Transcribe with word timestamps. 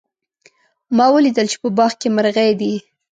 ما 0.95 1.05
ولیدل 1.15 1.45
چې 1.51 1.57
په 1.63 1.69
باغ 1.77 1.91
کې 2.01 2.07
مرغۍ 2.15 2.51
دي 2.59 2.73